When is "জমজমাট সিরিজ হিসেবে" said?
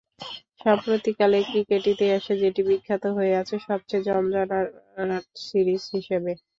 4.07-6.31